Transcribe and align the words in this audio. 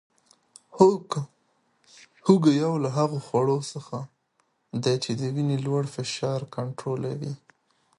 هوګه 2.25 2.51
یو 2.63 2.73
له 2.83 2.89
هغو 2.97 3.19
خوړو 3.25 3.57
څخه 3.71 3.97
دی 4.83 4.95
چې 5.03 5.11
د 5.19 5.21
وینې 5.35 5.57
لوړ 5.65 5.83
فشار 5.95 6.41
کنټرولوي 6.55 7.33